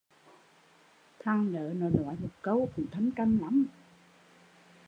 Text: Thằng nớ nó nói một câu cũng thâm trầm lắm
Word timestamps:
Thằng 1.19 1.53
nớ 1.53 1.73
nó 1.77 1.89
nói 1.89 2.15
một 2.19 2.27
câu 2.41 2.69
cũng 2.75 2.85
thâm 2.91 3.11
trầm 3.11 3.39
lắm 3.39 3.65